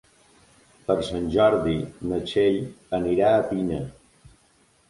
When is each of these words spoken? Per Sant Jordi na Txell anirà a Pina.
Per 0.87 0.95
Sant 1.09 1.27
Jordi 1.35 1.75
na 2.13 2.21
Txell 2.31 2.59
anirà 3.01 3.31
a 3.37 3.45
Pina. 3.53 3.79